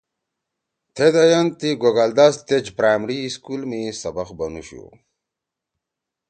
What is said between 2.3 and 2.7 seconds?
تیج